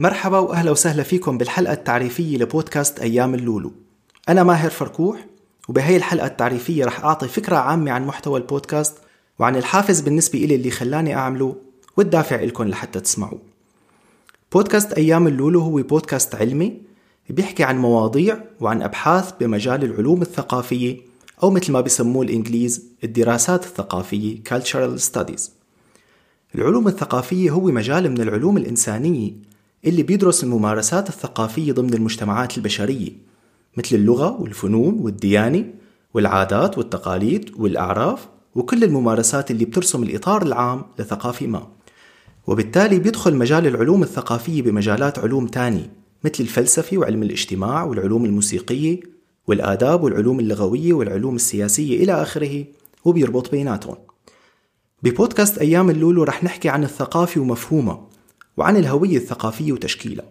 [0.00, 3.72] مرحبا وأهلا وسهلا فيكم بالحلقة التعريفية لبودكاست أيام اللولو.
[4.28, 5.26] أنا ماهر فركوح
[5.68, 8.98] وبهي الحلقة التعريفية رح أعطي فكرة عامة عن محتوى البودكاست
[9.38, 11.56] وعن الحافز بالنسبة إلي اللي خلاني أعمله
[11.96, 13.38] والدافع إلكم لحتى تسمعوه.
[14.52, 16.80] بودكاست أيام اللولو هو بودكاست علمي
[17.30, 21.00] بيحكي عن مواضيع وعن أبحاث بمجال العلوم الثقافية
[21.42, 25.42] أو مثل ما بيسموه الإنجليز الدراسات الثقافية Cultural Studies
[26.54, 29.47] العلوم الثقافية هو مجال من العلوم الإنسانية
[29.84, 33.12] اللي بيدرس الممارسات الثقافية ضمن المجتمعات البشرية
[33.76, 35.64] مثل اللغة والفنون والديانة
[36.14, 41.68] والعادات والتقاليد والأعراف وكل الممارسات اللي بترسم الإطار العام لثقافة ما.
[42.46, 45.92] وبالتالي بيدخل مجال العلوم الثقافية بمجالات علوم تانية
[46.24, 49.00] مثل الفلسفة وعلم الاجتماع والعلوم الموسيقية
[49.46, 52.64] والآداب والعلوم اللغوية والعلوم السياسية إلى آخره
[53.04, 53.96] وبيربط بيناتهم.
[55.02, 58.07] ببودكاست أيام اللولو رح نحكي عن الثقافة ومفهومها
[58.58, 60.24] وعن الهوية الثقافية وتشكيلها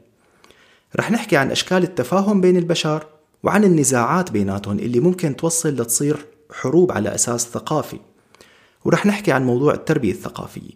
[0.95, 3.05] رح نحكي عن أشكال التفاهم بين البشر
[3.43, 7.99] وعن النزاعات بيناتهم اللي ممكن توصل لتصير حروب على أساس ثقافي.
[8.85, 10.71] ورح نحكي عن موضوع التربية الثقافية.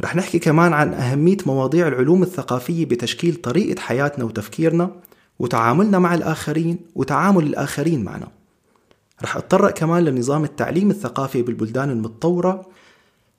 [0.00, 4.90] رح نحكي كمان عن أهمية مواضيع العلوم الثقافية بتشكيل طريقة حياتنا وتفكيرنا
[5.38, 8.28] وتعاملنا مع الآخرين وتعامل الآخرين معنا.
[9.22, 12.66] رح أتطرق كمان لنظام التعليم الثقافي بالبلدان المتطورة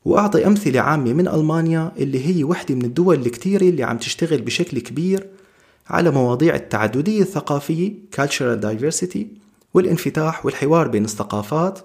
[0.06, 4.80] وأعطي أمثلة عامة من ألمانيا اللي هي وحدة من الدول الكتيرة اللي عم تشتغل بشكل
[4.80, 5.28] كبير
[5.88, 9.26] على مواضيع التعددية الثقافية Cultural Diversity
[9.74, 11.80] والانفتاح والحوار بين الثقافات.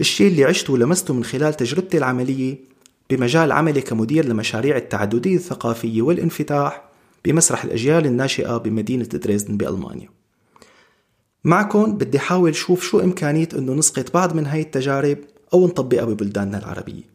[0.00, 2.58] الشيء اللي عشته ولمسته من خلال تجربتي العملية
[3.10, 6.84] بمجال عملي كمدير لمشاريع التعددية الثقافية والانفتاح
[7.24, 10.08] بمسرح الأجيال الناشئة بمدينة دريزدن بألمانيا.
[11.44, 15.18] معكم بدي حاول شوف شو إمكانية أنه نسقط بعض من هاي التجارب
[15.54, 17.13] أو نطبقها ببلداننا العربية.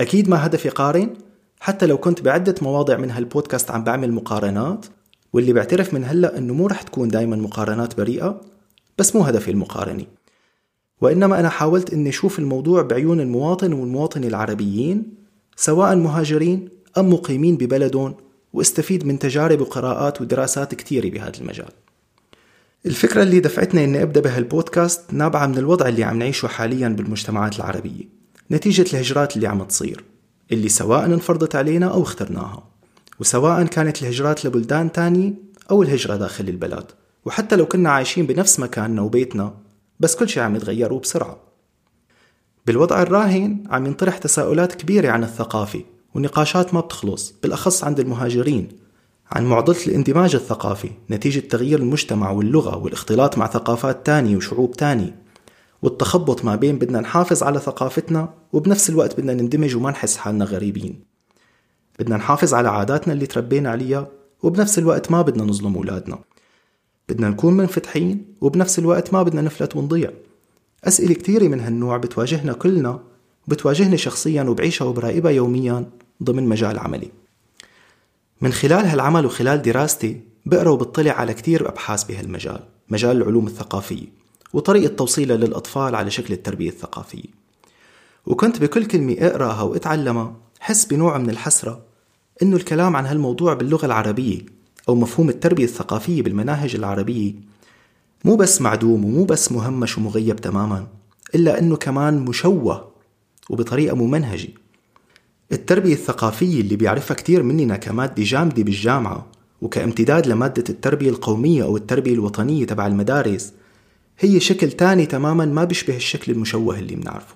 [0.00, 1.14] أكيد ما هدفي قارن
[1.60, 4.86] حتى لو كنت بعدة مواضع من هالبودكاست عم بعمل مقارنات
[5.32, 8.40] واللي بعترف من هلأ أنه مو رح تكون دايما مقارنات بريئة
[8.98, 10.06] بس مو هدفي المقارنة.
[11.00, 15.14] وإنما أنا حاولت أني أشوف الموضوع بعيون المواطن والمواطنة العربيين
[15.56, 16.68] سواء مهاجرين
[16.98, 18.14] أم مقيمين ببلدهم
[18.52, 21.70] واستفيد من تجارب وقراءات ودراسات كتيرة بهذا المجال.
[22.86, 28.19] الفكرة اللي دفعتني أني أبدأ بهالبودكاست نابعة من الوضع اللي عم نعيشه حاليا بالمجتمعات العربية.
[28.50, 30.04] نتيجة الهجرات اللي عم تصير
[30.52, 32.62] اللي سواء انفرضت علينا أو اخترناها
[33.20, 35.34] وسواء كانت الهجرات لبلدان تانية
[35.70, 36.84] أو الهجرة داخل البلد.
[37.24, 39.54] وحتى لو كنا عايشين بنفس مكاننا وبيتنا
[40.00, 41.38] بس كل شيء عم يتغير وبسرعة.
[42.66, 45.82] بالوضع الراهن عم ينطرح تساؤلات كبيرة عن الثقافة
[46.14, 48.68] ونقاشات ما بتخلص بالأخص عند المهاجرين
[49.30, 55.19] عن معضلة الاندماج الثقافي نتيجة تغيير المجتمع واللغة والاختلاط مع ثقافات تانية وشعوب تانية.
[55.82, 61.04] والتخبط ما بين بدنا نحافظ على ثقافتنا وبنفس الوقت بدنا نندمج وما نحس حالنا غريبين.
[61.98, 64.08] بدنا نحافظ على عاداتنا اللي تربينا عليها
[64.42, 66.18] وبنفس الوقت ما بدنا نظلم أولادنا.
[67.08, 70.10] بدنا نكون منفتحين وبنفس الوقت ما بدنا نفلت ونضيع.
[70.84, 73.00] أسئلة كثيرة من هالنوع بتواجهنا كلنا
[73.48, 75.84] وبتواجهني شخصيا وبعيشها وبراقبها يوميا
[76.22, 77.10] ضمن مجال عملي.
[78.40, 84.19] من خلال هالعمل وخلال دراستي بقرأ وبطلع على كتير أبحاث بهالمجال مجال العلوم الثقافية.
[84.52, 87.40] وطريقة توصيلها للأطفال على شكل التربية الثقافية.
[88.26, 91.80] وكنت بكل كلمة أقرأها وأتعلمها حس بنوع من الحسرة
[92.42, 94.40] إنه الكلام عن هالموضوع باللغة العربية
[94.88, 97.34] أو مفهوم التربية الثقافية بالمناهج العربية
[98.24, 100.86] مو بس معدوم ومو بس مهمش ومغيب تماما
[101.34, 102.90] إلا أنه كمان مشوه
[103.50, 104.48] وبطريقة ممنهجة
[105.52, 109.26] التربية الثقافية اللي بيعرفها كتير مننا كمادة جامدة بالجامعة
[109.62, 113.52] وكامتداد لمادة التربية القومية أو التربية الوطنية تبع المدارس
[114.22, 117.34] هي شكل تاني تماما ما بيشبه الشكل المشوه اللي بنعرفه.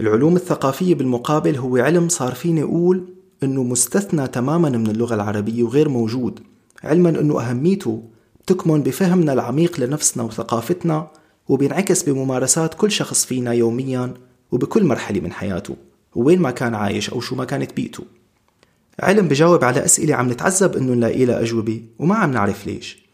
[0.00, 3.04] العلوم الثقافية بالمقابل هو علم صار فيني أقول
[3.42, 6.40] أنه مستثنى تماما من اللغة العربية وغير موجود
[6.84, 8.02] علما أنه أهميته
[8.46, 11.10] تكمن بفهمنا العميق لنفسنا وثقافتنا
[11.48, 14.14] وبينعكس بممارسات كل شخص فينا يوميا
[14.52, 15.76] وبكل مرحلة من حياته
[16.14, 18.04] وين ما كان عايش أو شو ما كانت بيئته.
[19.00, 23.07] علم بجاوب على أسئلة عم نتعذب إنه نلاقي لها أجوبة وما عم نعرف ليش.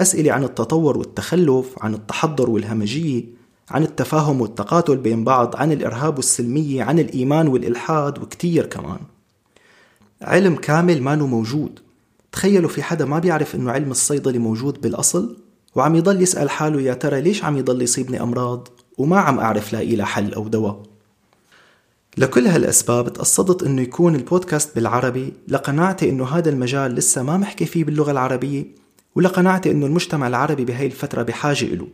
[0.00, 3.24] أسئلة عن التطور والتخلف عن التحضر والهمجية
[3.70, 8.98] عن التفاهم والتقاتل بين بعض عن الإرهاب والسلمية عن الإيمان والإلحاد وكتير كمان.
[10.22, 11.78] علم كامل ما موجود.
[12.32, 15.36] تخيلوا في حدا ما بيعرف إنه علم الصيدلة موجود بالأصل؟
[15.74, 18.68] وعم يضل يسأل حاله يا ترى ليش عم يضل يصيبني أمراض؟
[18.98, 20.82] وما عم أعرف لاقي لها حل أو دواء.
[22.18, 27.84] لكل هالأسباب تقصدت إنه يكون البودكاست بالعربي لقناعتي إنه هذا المجال لسه ما محكي فيه
[27.84, 28.64] باللغة العربية.
[29.14, 31.86] ولقناعتي إنه المجتمع العربي بهاي الفترة بحاجة إله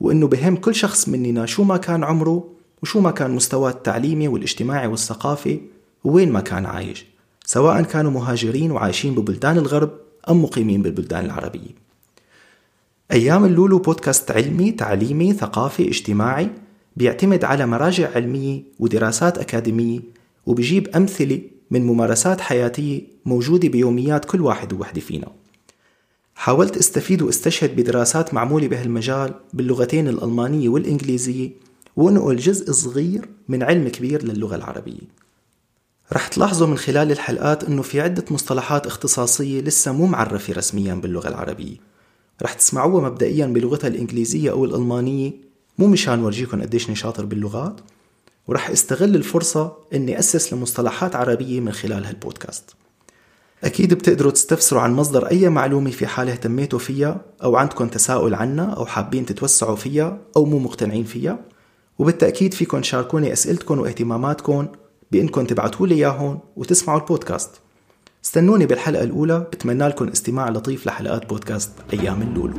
[0.00, 2.48] وإنه بهم كل شخص مننا شو ما كان عمره
[2.82, 5.60] وشو ما كان مستواه التعليمي والاجتماعي والثقافي
[6.04, 7.06] ووين ما كان عايش
[7.44, 9.90] سواء كانوا مهاجرين وعايشين ببلدان الغرب
[10.30, 11.82] أم مقيمين بالبلدان العربية.
[13.12, 16.50] أيام اللولو بودكاست علمي تعليمي ثقافي اجتماعي
[16.96, 20.00] بيعتمد على مراجع علمية ودراسات أكاديمية
[20.46, 21.40] وبيجيب أمثلة
[21.70, 25.28] من ممارسات حياتية موجودة بيوميات كل واحد ووحدة فينا.
[26.34, 31.50] حاولت استفيد واستشهد بدراسات معمولة بهالمجال باللغتين الألمانية والإنجليزية
[31.96, 35.22] وانقل جزء صغير من علم كبير للغة العربية.
[36.12, 41.28] رح تلاحظوا من خلال الحلقات إنه في عدة مصطلحات اختصاصية لسه مو معرفة رسميا باللغة
[41.28, 41.76] العربية.
[42.42, 45.32] رح تسمعوها مبدئيا بلغتها الإنجليزية أو الألمانية
[45.78, 47.80] مو مشان ورجيكم قديش شاطر باللغات.
[48.48, 52.64] ورح استغل الفرصة إني أسس لمصطلحات عربية من خلال هالبودكاست.
[53.64, 58.64] أكيد بتقدروا تستفسروا عن مصدر أي معلومة في حال اهتميتوا فيها أو عندكم تساؤل عنها
[58.64, 61.38] أو حابين تتوسعوا فيها أو مو مقتنعين فيها.
[61.98, 64.66] وبالتأكيد فيكم تشاركوني أسئلتكم واهتماماتكم
[65.12, 67.50] بإنكم تبعتوا لي إياهم وتسمعوا البودكاست.
[68.24, 72.54] استنوني بالحلقة الأولى بتمنى لكم استماع لطيف لحلقات بودكاست أيام اللولو.